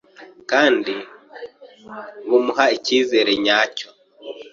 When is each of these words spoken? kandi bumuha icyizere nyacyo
kandi 0.51 0.93
bumuha 2.29 2.65
icyizere 2.77 3.31
nyacyo 3.43 3.87